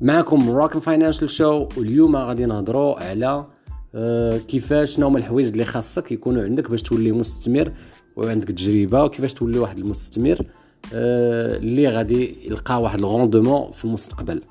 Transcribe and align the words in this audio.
معكم 0.00 0.50
راكن 0.50 0.78
financial 0.80 1.30
show 1.30 1.68
واليوم 1.76 2.16
غادي 2.16 2.46
نهضروا 2.46 3.00
على 3.00 3.46
آه، 3.94 4.38
كيفاش 4.38 4.94
شنو 4.94 5.06
هما 5.06 5.18
الحوايج 5.18 5.46
اللي 5.46 5.64
خاصك 5.64 6.12
يكونوا 6.12 6.42
عندك 6.42 6.70
باش 6.70 6.82
تولي 6.82 7.12
مستثمر 7.12 7.72
وعندك 8.16 8.48
تجربة 8.48 9.04
وكيفاش 9.04 9.34
تولي 9.34 9.58
واحد 9.58 9.78
المستثمر 9.78 10.46
آه، 10.94 11.56
اللي 11.56 11.88
غادي 11.88 12.36
يلقى 12.46 12.82
واحد 12.82 12.98
ال 12.98 13.05
rendement 13.05 13.70
في 13.72 13.84
المستقبل. 13.84 14.42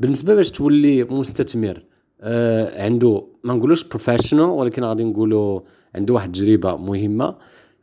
بالنسبة 0.00 0.34
باش 0.34 0.50
تولي 0.50 1.04
مستثمر 1.04 1.82
آه 2.20 2.84
عنده 2.84 3.26
ما 3.44 3.54
نقولوش 3.54 3.84
professional 3.84 4.44
ولكن 4.44 4.84
غادي 4.84 5.04
نقولوا 5.04 5.60
عنده 5.94 6.14
واحد 6.14 6.36
التجربه 6.36 6.76
مهمة. 6.76 7.36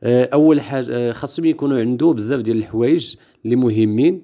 أول 0.04 0.62
حاجة 0.62 0.88
آه 0.92 1.12
خاصهم 1.12 1.46
يكونوا 1.46 1.80
عنده 1.80 2.12
بزاف 2.14 2.42
ديال 2.42 2.58
الحوايج 2.58 3.16
اللي 3.46 3.56
مهمين 3.56 4.24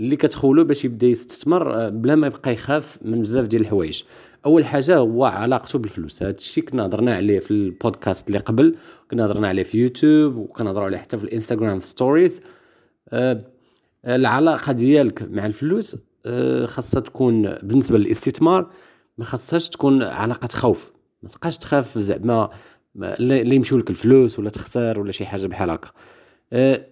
اللي 0.00 0.16
كتخولو 0.16 0.64
باش 0.64 0.84
يبدا 0.84 1.06
يستثمر 1.06 1.74
آه 1.74 1.88
بلا 1.88 2.14
ما 2.14 2.26
يبقى 2.26 2.52
يخاف 2.52 2.98
من 3.02 3.22
بزاف 3.22 3.46
ديال 3.46 3.62
الحوايج. 3.62 4.02
أول 4.46 4.64
حاجة 4.64 4.96
هو 4.96 5.24
علاقته 5.24 5.78
بالفلوس. 5.78 6.22
هذا 6.22 6.30
الشيء 6.34 6.64
كنا 6.64 6.86
هضرنا 6.86 7.14
عليه 7.14 7.38
في 7.38 7.50
البودكاست 7.50 8.26
اللي 8.28 8.38
قبل 8.38 8.76
كنا 9.10 9.26
هضرنا 9.26 9.48
عليه 9.48 9.62
في 9.62 9.78
يوتيوب 9.78 10.36
وكنا 10.36 10.70
هضروا 10.70 10.86
عليه 10.86 10.98
حتى 10.98 11.18
في 11.18 11.24
الإنستغرام 11.24 11.80
stories 11.80 12.40
آه 13.10 13.40
العلاقة 14.06 14.72
ديالك 14.72 15.28
مع 15.30 15.46
الفلوس 15.46 15.96
آه 16.26 16.66
خاصها 16.66 17.00
تكون 17.00 17.42
بالنسبة 17.62 17.98
للاستثمار 17.98 18.70
ما 19.18 19.24
خاصهاش 19.24 19.68
تكون 19.68 20.02
علاقة 20.02 20.48
خوف. 20.48 20.90
ما 21.22 21.28
تبقاش 21.28 21.58
تخاف 21.58 21.98
زعما 21.98 22.50
اللي 22.96 23.56
يمشيو 23.56 23.78
لك 23.78 23.90
الفلوس 23.90 24.38
ولا 24.38 24.50
تخسر 24.50 25.00
ولا 25.00 25.12
شي 25.12 25.24
حاجة 25.24 25.46
بحال 25.46 25.70
هكا. 25.70 25.88
أه 26.52 26.86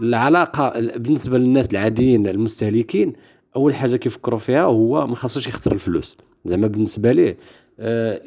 العلاقة 0.00 0.80
بالنسبة 0.96 1.38
للناس 1.38 1.70
العاديين 1.72 2.26
المستهلكين 2.26 3.12
أول 3.56 3.74
حاجة 3.74 3.96
كيفكروا 3.96 4.38
فيها 4.38 4.62
هو 4.62 5.06
ما 5.06 5.16
خاصوش 5.16 5.46
يخسر 5.46 5.72
الفلوس. 5.72 6.16
زعما 6.44 6.66
بالنسبة 6.66 7.12
ليه 7.12 7.36
أه 7.80 8.20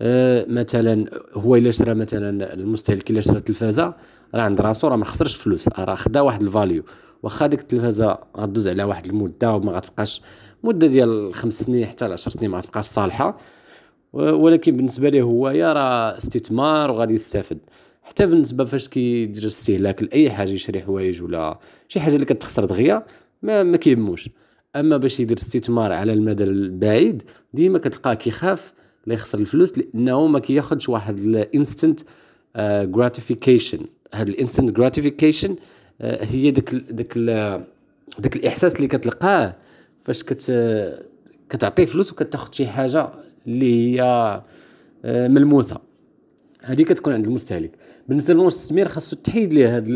أه 0.00 0.46
مثلا 0.48 1.10
هو 1.32 1.56
إلا 1.56 1.70
شرى 1.70 1.94
مثلا 1.94 2.54
المستهلك 2.54 3.10
إلا 3.10 3.20
شرى 3.20 3.36
التلفازة 3.36 3.94
راه 4.34 4.42
عند 4.42 4.60
راسو 4.60 4.88
راه 4.88 4.96
ما 4.96 5.04
خسرش 5.04 5.34
فلوس 5.34 5.68
راه 5.68 5.94
خدا 5.94 6.20
واحد 6.20 6.42
الفاليو. 6.42 6.82
واخا 7.22 7.46
ديك 7.46 7.60
التلفازة 7.60 8.18
غدوز 8.36 8.68
على 8.68 8.84
واحد 8.84 9.06
المدة 9.06 9.54
وما 9.54 9.72
غتبقاش 9.72 10.22
مدة 10.64 10.86
ديال 10.86 11.34
خمس 11.34 11.60
سنين 11.60 11.86
حتى 11.86 12.08
ل 12.08 12.12
10 12.12 12.32
سنين 12.32 12.50
ما 12.50 12.58
غتبقاش 12.58 12.84
صالحة. 12.84 13.36
ولكن 14.12 14.76
بالنسبة 14.76 15.08
ليه 15.08 15.22
هو 15.22 15.48
راه 15.48 16.16
استثمار 16.16 16.90
وغادي 16.90 17.14
يستافد. 17.14 17.58
حتى 18.02 18.26
بالنسبة 18.26 18.64
فاش 18.64 18.88
كيدير 18.88 19.46
استهلاك 19.46 20.02
لأي 20.02 20.30
حاجة 20.30 20.50
يشري 20.50 20.82
حوايج 20.82 21.22
ولا 21.22 21.58
شي 21.88 22.00
حاجة 22.00 22.14
اللي 22.14 22.24
كتخسر 22.26 22.64
دغيا 22.64 23.04
ما, 23.42 23.62
ما 23.62 23.76
كيهموش. 23.76 24.28
أما 24.76 24.96
باش 24.96 25.20
يدير 25.20 25.38
استثمار 25.38 25.92
على 25.92 26.12
المدى 26.12 26.44
البعيد 26.44 27.22
ديما 27.54 27.78
كتلقاه 27.78 28.14
كيخاف 28.14 28.72
لا 29.06 29.14
يخسر 29.14 29.38
الفلوس 29.38 29.78
لأنه 29.78 30.26
ما 30.26 30.38
كياخذش 30.38 30.88
واحد 30.88 31.18
ال 31.18 31.28
instant 31.28 32.00
gratification 32.96 33.86
هاد 34.14 34.28
ال 34.28 34.34
instant 34.34 34.78
gratification 34.78 35.56
هي 36.00 36.50
داك 36.50 36.74
داك 36.74 37.18
داك 38.18 38.36
الإحساس 38.36 38.76
اللي 38.76 38.86
كتلقاه 38.88 39.56
فاش 40.00 40.22
كت 40.22 40.52
كتعطيه 41.50 41.84
فلوس 41.84 42.12
وكتاخذ 42.12 42.52
شي 42.52 42.66
حاجة 42.66 43.10
اللي 43.46 44.00
هي 44.00 44.02
آه، 45.04 45.28
ملموسة. 45.28 45.80
هذه 46.62 46.82
كتكون 46.82 47.12
عند 47.12 47.26
المستهلك. 47.26 47.70
بالنسبة 48.08 48.34
للمستثمر 48.34 48.88
خاصو 48.88 49.16
تحيد 49.16 49.52
ليه 49.52 49.76
هاد 49.76 49.88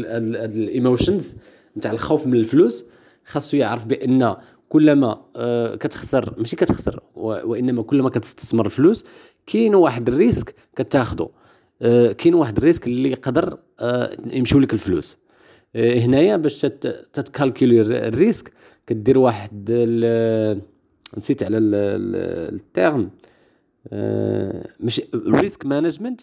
ال 0.57 0.66
emotions 0.66 1.37
نتاع 1.77 1.93
الخوف 1.93 2.27
من 2.27 2.35
الفلوس. 2.35 2.85
خاصو 3.25 3.57
يعرف 3.57 3.85
بأن 3.85 4.37
كلما 4.69 5.25
آه، 5.37 5.75
كتخسر 5.75 6.35
ماشي 6.39 6.57
كتخسر 6.57 7.01
وإنما 7.15 7.83
كلما 7.83 8.11
كتستثمر 8.11 8.67
الفلوس 8.67 9.05
كاين 9.47 9.75
واحد 9.75 10.09
ال 10.09 10.18
risk 10.18 10.55
كتاخذه 10.77 11.31
آه، 11.83 12.13
كاين 12.13 12.35
واحد 12.35 12.57
ال 12.57 12.63
risk 12.63 12.87
اللي 12.87 13.11
يقدر 13.11 13.59
يمشيو 14.27 14.59
لك 14.61 14.73
الفلوس. 14.73 15.17
هنايا 15.77 16.37
باش 16.37 16.61
تتكالكولي 17.13 17.81
ال 17.81 17.95
risk 17.95 18.53
كدير 18.87 19.19
واحد 19.19 19.71
نسيت 21.17 21.43
على 21.43 21.59
ال 21.59 21.84
term. 21.84 23.11
مش 24.81 25.01
risk 25.15 25.67
management 25.67 26.21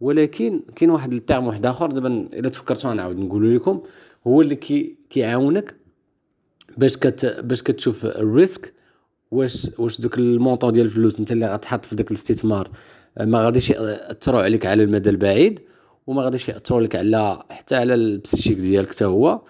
ولكن 0.00 0.62
كاين 0.76 0.90
واحد 0.90 1.12
ال 1.12 1.19
term 1.19 1.46
واحد 1.46 1.66
آخر. 1.66 1.90
دابا 1.90 2.28
إلا 2.32 2.48
تفكرتوا 2.48 2.90
غنعاود 2.90 3.18
نقول 3.18 3.56
لكم 3.56 3.82
هو 4.26 4.40
اللي 4.42 4.54
كي 4.54 4.96
كيعاونك 5.10 5.74
باش 6.76 6.96
كت 6.96 7.40
باش 7.44 7.62
كتشوف 7.62 8.06
ال 8.06 8.20
risk 8.20 8.74
واش 9.30 9.68
واش 9.78 10.00
دوك 10.00 10.18
ال 10.18 10.25
montant 10.25 10.72
ديال 10.72 10.86
الفلوس 10.86 11.18
أنت 11.18 11.32
اللي 11.32 11.46
غتحط 11.46 11.84
في 11.84 11.96
داك 11.96 12.10
الاستثمار 12.10 12.70
ما 13.20 13.44
غاديش 13.44 13.70
ياثروا 13.70 14.42
عليك 14.42 14.66
على 14.66 14.82
المدى 14.82 15.10
البعيد 15.10 15.60
وما 16.06 16.22
غاديش 16.22 16.48
ياثروا 16.48 16.80
لك 16.80 16.96
على 16.96 17.42
حتى 17.50 17.76
على 17.76 17.94
ال 17.94 18.00
psychique 18.00 18.58
ديالك 18.58 18.90
حتى 18.90 19.04
هو. 19.04 19.40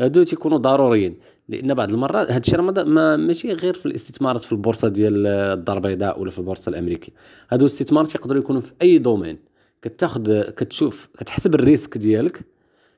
هادو 0.00 0.22
تيكونوا 0.22 0.58
ضروريين. 0.58 1.16
لأن 1.48 1.74
بعض 1.74 1.92
المرات 1.92 2.30
هذا 2.30 2.38
الشيء 2.38 2.60
ما 2.84 3.16
ماشي 3.16 3.52
غير 3.52 3.74
في 3.74 3.86
الاستثمارات 3.86 4.40
في 4.40 4.52
البورصة 4.52 4.88
ديال 4.88 5.26
الدار 5.26 5.76
البيضاء 5.76 6.20
ولا 6.20 6.30
في 6.30 6.38
البورصة 6.38 6.70
الأمريكية. 6.70 7.12
هادو 7.50 7.66
الاستثمارات 7.66 8.14
يقدروا 8.14 8.42
يكونوا 8.42 8.60
في 8.60 8.72
أي 8.82 8.98
domaine. 8.98 9.38
كتاخذ 9.82 10.42
كتشوف 10.42 11.08
كتحسب 11.18 11.54
ال 11.54 11.60
risque 11.60 11.98
ديالك 11.98 12.40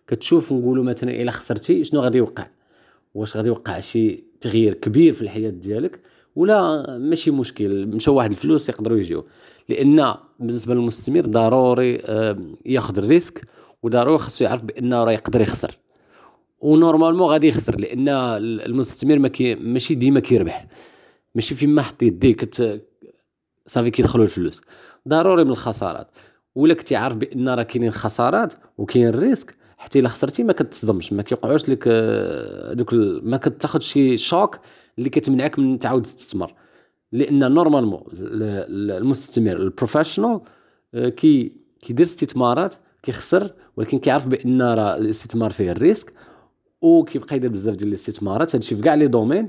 كتشوف 0.06 0.52
نقولوا 0.52 0.84
مثلا 0.84 1.10
إلا 1.22 1.30
خسرتي 1.30 1.84
شنو 1.84 2.00
غادي 2.00 2.18
يوقع؟ 2.18 2.46
واش 3.14 3.36
غادي 3.36 3.48
يوقع 3.48 3.80
شي 3.80 4.24
تغيير 4.40 4.74
كبير 4.74 5.12
في 5.12 5.22
الحياة 5.22 5.50
ديالك؟ 5.50 6.00
ولا 6.36 6.84
ماشي 6.98 7.30
مشكل 7.30 7.86
مشاو 7.86 8.14
واحد 8.14 8.30
الفلوس 8.30 8.68
يقدروا 8.68 8.98
يجيو. 8.98 9.26
لأن 9.68 10.14
بالنسبة 10.40 10.74
للمستثمر 10.74 11.20
ضروري 11.20 12.02
ياخذ 12.66 12.98
ال 12.98 13.04
risque 13.04 13.40
وضروري 13.82 14.18
خاصو 14.18 14.44
يعرف 14.44 14.64
بأنه 14.64 15.04
راه 15.04 15.12
يقدر 15.12 15.40
يخسر. 15.40 15.78
و 16.60 16.66
normalement 16.66 17.30
غادي 17.30 17.48
يخسر 17.48 17.80
لأن 17.80 18.08
المستثمر 18.38 19.18
ما 19.18 19.28
كي 19.28 19.54
ماشي 19.54 19.94
ديما 19.94 20.20
كيربح. 20.20 20.66
ماشي 21.34 21.54
فيما 21.54 21.82
حط 21.82 22.02
يديه 22.02 22.36
كت 22.36 22.82
صافي 23.66 23.90
كيدخلوا 23.90 24.24
الفلوس. 24.24 24.60
ضروري 25.08 25.44
من 25.44 25.50
الخسارات. 25.50 26.10
ولا 26.54 26.74
كنتي 26.74 26.96
عارف 26.96 27.16
بأن 27.16 27.48
راه 27.48 27.62
كاينين 27.62 27.90
خسارات 27.90 28.54
وكاين 28.78 29.08
ال 29.08 29.15
risque 29.15 29.54
حتى 29.78 29.98
إلا 29.98 30.08
خسرتي 30.08 30.42
ما 30.42 30.52
كتصدمش 30.52 31.12
ما 31.12 31.22
كيوقعوش 31.22 31.68
لك 31.68 31.84
آه، 31.86 32.72
دوك 32.72 32.94
ما 33.22 33.36
كتاخذ 33.36 33.80
شي 33.80 34.16
choc 34.16 34.58
اللي 34.98 35.10
كتمنعك 35.10 35.58
من 35.58 35.78
تعاود 35.78 36.02
تستثمر. 36.02 36.54
لأن 37.12 37.52
normalement 37.52 38.02
المستثمر 38.12 39.56
ال 39.56 39.63
professional 39.63 40.40
آه، 40.94 41.08
كي 41.08 41.52
كيدير 41.82 42.06
استثمارات 42.06 42.74
كيخسر 43.02 43.50
ولكن 43.76 43.98
كيعرف 43.98 44.26
بأن 44.26 44.62
راه 44.62 44.96
الاستثمار 44.96 45.50
فيه 45.50 45.72
ال 45.72 45.78
risque 45.78 46.12
وكيبقى 46.82 47.36
يدير 47.36 47.50
بزاف 47.50 47.76
ديال 47.76 47.88
الاستثمارات. 47.88 48.54
هادشي 48.54 48.76
في 48.76 48.82
كاع 48.82 48.94
les 48.94 49.06
domaines 49.06 49.48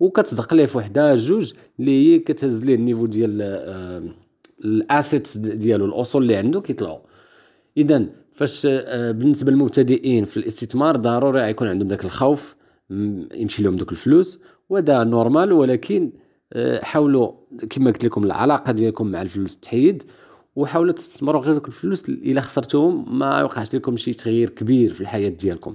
وكتصدق 0.00 0.54
ليه 0.54 0.66
في 0.66 0.78
وحدة 0.78 1.14
جوج 1.14 1.52
اللي 1.80 2.14
هي 2.14 2.18
كتهز 2.18 2.64
ليه 2.64 2.74
ال 2.74 2.79
niveau 2.79 3.06
ديال 3.06 3.38
آه، 3.42 4.02
ال 4.64 4.74
assets 4.74 5.36
ديالو 5.36 5.84
الأصول 5.84 6.22
اللي 6.22 6.36
عنده 6.36 6.60
كيطلعوا 6.60 6.98
اذا 7.76 8.06
فاش 8.32 8.66
آه، 8.70 9.12
بالنسبة 9.12 9.50
للمبتدئين 9.52 10.24
في 10.24 10.36
الاستثمار 10.36 10.96
ضروري 10.96 11.50
يكون 11.50 11.68
عندهم 11.68 11.88
داك 11.88 12.04
الخوف 12.04 12.56
يمشي 13.34 13.62
لهم 13.62 13.76
دوك 13.76 13.92
الفلوس. 13.92 14.40
وهذا 14.68 15.04
normal 15.04 15.52
ولكن 15.52 16.12
آه، 16.52 16.84
حاولوا 16.84 17.32
كما 17.70 17.90
قلت 17.90 18.04
لكم 18.04 18.24
العلاقة 18.24 18.72
ديالكم 18.72 19.06
مع 19.06 19.22
الفلوس 19.22 19.56
تحيد 19.56 20.02
وحاولوا 20.56 20.92
تستثمروا 20.92 21.40
غير 21.40 21.54
دوك 21.54 21.68
الفلوس 21.68 22.08
إلا 22.08 22.40
خسرتوهم 22.40 23.18
ما 23.18 23.40
يوقعش 23.40 23.74
لكم 23.74 23.96
شي 23.96 24.12
تغيير 24.12 24.50
كبير 24.50 24.94
في 24.94 25.00
الحياة 25.00 25.28
ديالكم. 25.28 25.74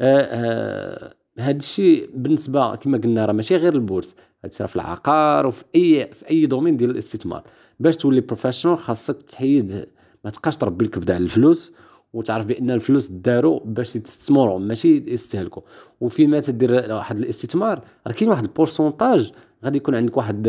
هذا 0.00 1.14
الشيء 1.38 2.10
بالنسبة 2.14 2.74
كما 2.76 2.98
قلنا 2.98 3.26
راه 3.26 3.32
ماشي 3.32 3.56
غير 3.56 3.74
ال 3.74 3.80
bourse 3.80 4.14
هذا 4.44 4.52
الشيء 4.52 4.66
في 4.66 4.76
العقار 4.76 5.46
وفي 5.46 5.64
أي 5.74 6.10
في 6.12 6.30
أي 6.30 6.46
domaine 6.46 6.76
ديال 6.76 6.90
الاستثمار. 6.90 7.42
باش 7.80 7.96
تولي 7.96 8.20
professional 8.20 8.78
خاصك 8.78 9.22
تحيد 9.22 9.86
ما 10.24 10.30
تبقاش 10.30 10.56
تربي 10.56 10.84
الكبده 10.84 11.14
على 11.14 11.24
الفلوس 11.24 11.72
وتعرف 12.12 12.46
بأن 12.46 12.70
الفلوس 12.70 13.08
داروا 13.08 13.60
باش 13.64 13.96
يستثمروا 13.96 14.58
ماشي 14.58 15.12
يستهلكوا 15.12 15.62
وفيما 16.00 16.40
تدير 16.40 16.72
واحد 16.72 17.18
الاستثمار 17.18 17.80
راه 18.06 18.12
كاين 18.12 18.30
واحد 18.30 18.44
pourcentage 18.44 19.32
غادي 19.64 19.76
يكون 19.78 19.94
عندك 19.94 20.16
واحد 20.16 20.48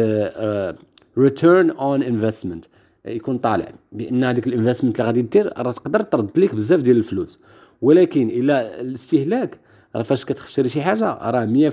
return 1.18 1.69
on 1.69 2.04
investment 2.04 2.66
يكون 3.06 3.38
طالع 3.38 3.72
بأن 3.92 4.24
هذيك 4.24 4.48
ال 4.48 4.52
investment 4.52 5.00
اللي 5.00 5.08
غادي 5.08 5.22
دير 5.22 5.54
راه 5.58 5.72
تقدر 5.72 6.04
ترد 6.04 6.40
لك 6.40 6.56
بزاف 6.56 6.82
ديال 6.82 6.98
الفلوس. 6.98 7.40
ولكن 7.82 8.30
إلا 8.30 8.82
الاستهلاك 8.82 9.60
فاش 10.04 10.26
كتشري 10.26 10.70
شي 10.70 10.82
حاجة 10.82 11.06
راه 11.06 11.70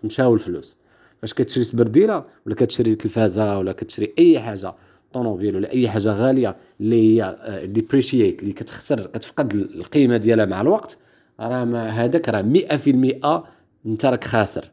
100% 0.00 0.04
مشاو 0.04 0.34
الفلوس 0.34 0.76
فاش 1.22 1.34
كتشري 1.34 1.64
سبرديلة 1.64 2.24
ولا 2.46 2.54
كتشري 2.54 2.94
تلفازة 2.94 3.58
ولا 3.58 3.72
كتشري 3.72 4.14
أي 4.18 4.40
حاجة 4.40 4.74
طوموبيل 5.12 5.56
ولا 5.56 5.72
أي 5.72 5.88
حاجة 5.88 6.12
غالية 6.12 6.56
اللي 6.80 7.22
هي 7.22 7.38
depreciate 7.64 8.42
اللي 8.42 8.52
كتخسر 8.52 9.06
كتفقد 9.06 9.54
القيمة 9.54 10.16
ديالها 10.16 10.44
مع 10.44 10.60
الوقت 10.60 10.98
راه 11.40 11.64
هذاك 11.88 12.28
راه 12.28 12.42
100% 12.42 13.46
أنت 13.86 14.04
راك 14.06 14.24
خاسر. 14.24 14.70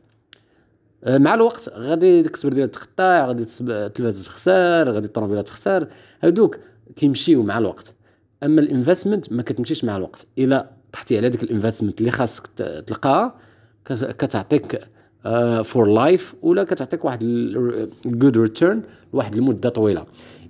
مع 1.07 1.33
الوقت 1.33 1.69
غادي 1.69 2.21
ديك 2.21 2.33
السبرديلة 2.33 2.53
ديالك 2.53 2.73
تقطع 2.73 3.25
غادي 3.27 3.45
التلفاز 3.61 4.25
تخسر 4.25 4.91
غادي 4.91 5.05
الطوموبيلات 5.05 5.47
تخسر 5.47 5.87
هادوك 6.23 6.57
كيمشيو 6.95 7.43
مع 7.43 7.57
الوقت. 7.57 7.94
أما 8.43 8.61
ال 8.61 8.68
investment 8.68 9.33
ما 9.33 9.41
كتمشيش 9.41 9.83
مع 9.83 9.97
الوقت. 9.97 10.27
إلا 10.37 10.69
طحتي 10.93 11.17
على 11.17 11.29
ديك 11.29 11.43
ال 11.43 11.49
investment 11.49 11.99
اللي 11.99 12.11
خاصك 12.11 12.47
تلقاها 12.87 13.35
كتعطيك 13.91 14.79
for 15.63 15.87
life 15.87 16.35
ولا 16.41 16.63
كتعطيك 16.63 17.05
واحد 17.05 17.19
ال 17.23 17.46
good 17.46 18.37
return 18.37 18.81
لواحد 19.13 19.35
المدة 19.35 19.69
طويلة. 19.69 20.05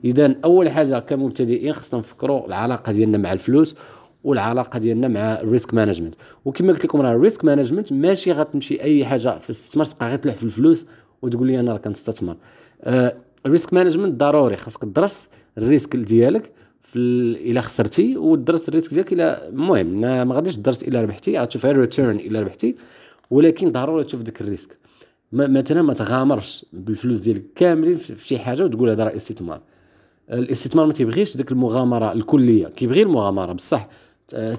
إذا 0.05 0.35
أول 0.45 0.69
حاجة 0.69 0.99
كمبتدئين 0.99 1.73
خصنا 1.73 1.99
نفكروا 1.99 2.47
العلاقة 2.47 2.91
ديالنا 2.91 3.17
مع 3.17 3.33
الفلوس 3.33 3.75
والعلاقة 4.23 4.79
ديالنا 4.79 5.07
مع 5.07 5.19
ال 5.41 5.48
risk 5.48 5.73
management 5.73 6.15
وكما 6.45 6.73
قلت 6.73 6.85
لكم 6.85 7.01
راه 7.01 7.11
ال 7.11 7.18
risk 7.18 7.45
management 7.45 7.93
ماشي 7.93 8.31
غتمشي 8.31 8.81
أي 8.81 9.05
حاجة 9.05 9.37
في 9.37 9.49
الاستثمار 9.49 9.85
تبقى 9.85 10.07
غير 10.09 10.17
تلح 10.17 10.35
في 10.35 10.43
الفلوس 10.43 10.85
وتقول 11.21 11.47
لي 11.47 11.59
أنا 11.59 11.71
راه 11.71 11.77
كنستثمر. 11.77 12.35
آه 12.83 13.15
ال 13.45 13.51
risk 13.51 13.73
management 13.73 14.19
ضروري 14.19 14.57
خاصك 14.57 14.81
تدرس 14.81 15.27
ال 15.57 15.62
risque 15.62 15.95
ديالك 15.95 16.51
الا 16.95 17.61
خسرتي 17.61 18.17
ودرس 18.17 18.69
ال 18.69 18.73
risque 18.73 18.93
ديالك 18.93 19.13
الا 19.13 19.49
المهم 19.49 20.01
ما 20.01 20.35
غاديش 20.35 20.55
تدرس 20.55 20.83
الا 20.83 21.01
ربحتي 21.01 21.39
غتشوف 21.39 21.65
غير 21.65 21.77
return 21.77 22.15
الا 22.15 22.39
ربحتي 22.39 22.75
ولكن 23.31 23.71
ضروري 23.71 24.03
تشوف 24.03 24.21
ديك 24.21 24.41
ال 24.41 24.46
risque. 24.46 24.77
مثلا 25.31 25.81
ما 25.81 25.93
تغامرش 25.93 26.65
بالفلوس 26.73 27.19
ديالك 27.19 27.45
كاملين 27.55 27.97
في 27.97 28.27
شي 28.27 28.39
حاجة 28.39 28.63
وتقول 28.63 28.89
هذا 28.89 29.03
راه 29.03 29.15
استثمار. 29.15 29.61
الاستثمار 30.31 30.85
ما 30.85 30.93
تيبغيش 30.93 31.37
ديك 31.37 31.51
المغامرة 31.51 32.13
الكلية. 32.13 32.67
كيبغي 32.67 33.01
المغامرة 33.01 33.53
بصح 33.53 33.87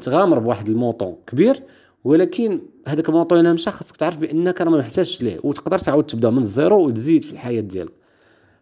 تغامر 0.03 0.39
بواحد 0.39 0.69
ال 0.69 0.75
montant 0.75 1.17
كبير 1.27 1.63
ولكن 2.05 2.61
هذاك 2.89 3.09
ال 3.09 3.12
montant 3.12 3.39
الا 3.39 3.53
مشى 3.53 3.71
خاصك 3.71 3.97
تعرف 3.97 4.19
بأنك 4.19 4.61
راه 4.61 4.71
ما 4.71 4.79
محتاجش 4.79 5.23
ليه 5.23 5.39
وتقدر 5.45 5.79
تعاود 5.79 6.05
تبدأ 6.07 6.31
من 6.31 6.43
ال 6.43 6.52
zéro 6.52 6.87
وتزيد 6.87 7.25
في 7.25 7.33
الحياة 7.33 7.61
ديالك. 7.61 7.93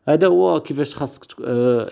هذا 0.08 0.26
هو 0.26 0.60
كيفاش 0.60 0.94
خاصك 0.94 1.22
آه 1.44 1.90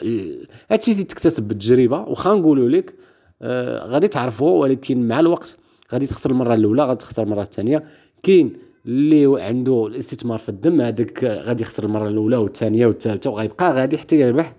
هادشي 0.71 1.05
تكتسب 1.05 1.49
بالتجربة. 1.49 2.01
واخا 2.01 2.35
نقولوا 2.35 2.69
لك 2.69 2.95
آه 3.43 3.87
غادي 3.87 4.09
تعرفه 4.09 4.47
ولكن 4.47 5.09
مع 5.09 5.21
الوقت 5.21 5.57
غادي 5.93 6.07
تخسر 6.07 6.31
المرة 6.31 6.55
الأولى 6.55 6.85
غادي 6.85 6.99
تخسر 6.99 7.23
المرة 7.23 7.43
الثانية. 7.43 7.85
كاين 8.23 8.53
اللي 8.87 9.43
عنده 9.43 9.87
الاستثمار 9.87 10.39
في 10.39 10.49
الدم 10.49 10.81
هذاك 10.81 11.25
غادي 11.25 11.63
يخسر 11.63 11.85
المرة 11.85 12.09
الأولى 12.09 12.37
والثانية 12.37 12.87
والثالثة 12.87 13.31
وغيبقى 13.31 13.73
غادي 13.73 13.99
حتى 13.99 14.21
يربح. 14.21 14.55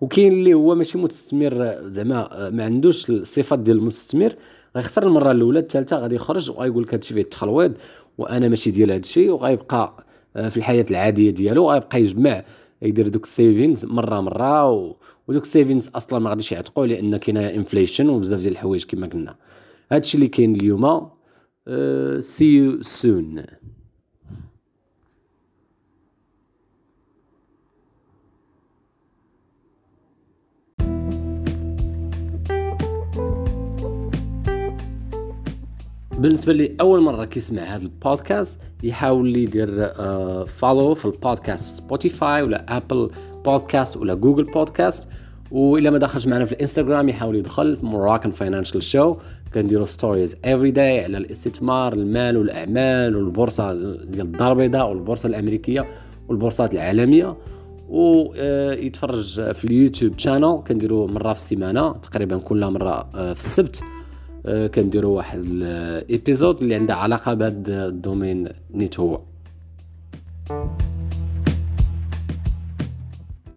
وكاين 0.00 0.32
اللي 0.32 0.54
هو 0.54 0.74
ماشي 0.74 0.98
مستثمر 0.98 1.78
زعما 1.86 2.50
ما 2.50 2.64
عندوش 2.64 3.10
الصفات 3.10 3.58
ديال 3.58 3.76
المستثمر 3.76 4.34
غيخسر 4.76 5.02
المرة 5.06 5.30
الأولى 5.30 5.58
الثالثه 5.58 5.96
غادي 5.98 6.14
يخرج 6.14 6.50
وغايقول 6.50 6.82
لك 6.82 6.94
هادشي 6.94 7.14
فيه 7.14 7.20
التخلويض 7.20 7.72
وأنا 8.18 8.48
ماشي 8.48 8.70
ديال 8.70 8.90
هادشي 8.90 9.30
وغيبقى 9.30 9.76
آه، 9.98 10.04
في 10.34 10.56
الحياة 10.56 10.86
العادية 10.90 11.30
ديالو 11.30 11.70
غيبقى 11.70 12.00
يجمع 12.00 12.44
يدير 12.82 13.08
دوك 13.08 13.24
ال 13.24 13.31
savings 13.31 13.84
مرة 13.84 14.20
مرة 14.20 14.70
و... 14.70 14.96
ودوك 15.28 15.42
ال 15.42 15.48
savings 15.48 15.90
أصلا 15.94 16.18
ما 16.18 16.30
غاديش 16.30 16.52
يعتقوا 16.52 16.86
لأن 16.86 17.16
كاينة 17.16 17.40
inflation 17.50 18.08
وبزاف 18.08 18.40
ديال 18.40 18.52
الحوايج 18.52 18.84
كما 18.84 19.06
قلنا. 19.06 19.36
هادشي 19.92 20.14
اللي 20.16 20.28
كاين 20.28 20.54
اليوم 20.56 21.10
see 22.18 22.56
you 22.56 22.82
soon 22.82 23.42
بالنسبة 36.20 36.52
لي 36.52 36.76
أول 36.80 37.00
مرة 37.00 37.24
كيسمع 37.24 37.62
هذا 37.62 37.82
البودكاست 37.82 38.58
يحاول 38.82 39.36
يدير 39.36 39.92
follow 40.44 40.94
في 40.94 41.04
البودكاست 41.04 41.64
في 41.64 41.72
Spotify 41.72 42.42
ولا 42.42 42.76
Apple 42.76 43.10
Podcast 43.44 43.96
ولا 43.96 44.14
Google 44.14 44.44
Podcast 44.44 45.08
وإلا 45.50 45.90
ما 45.90 45.98
دخلش 45.98 46.26
معنا 46.26 46.44
في 46.44 46.52
الإنستغرام 46.52 47.08
يحاول 47.08 47.36
يدخل 47.36 47.78
Moroccan 47.82 48.30
Financial 48.30 48.82
Show 48.82 49.16
كنديروا 49.54 49.86
stories 49.86 50.36
every 50.44 50.70
day 50.70 51.04
على 51.04 51.18
الاستثمار 51.18 51.92
المال 51.92 52.36
والأعمال 52.36 53.16
والبورصة 53.16 53.72
ديال 54.04 54.26
الدار 54.26 54.52
البيضاء 54.52 54.88
والبورصة 54.88 55.26
الأمريكية 55.26 55.86
والبورصات 56.28 56.74
العالمية. 56.74 57.36
ويتفرج 57.88 59.52
في 59.52 59.64
ال 59.64 59.71
YouTube 59.71 60.18
channel 60.18 60.62
كنديروا 60.68 61.08
مرة 61.08 61.32
في 61.32 61.38
السيمانة 61.38 61.92
تقريبا 61.92 62.38
كل 62.38 62.70
مرة 62.70 63.10
في 63.12 63.40
السبت. 63.40 63.82
كنديروا 64.46 65.16
واحد 65.16 65.38
ال 65.38 65.54
episode 65.54 66.62
اللي 66.62 66.74
عندها 66.74 66.96
علاقة 66.96 67.34
بهذا 67.34 67.86
ال 67.86 67.94
domaine 67.94 68.48
نيت 68.74 69.00
هو. 69.00 69.20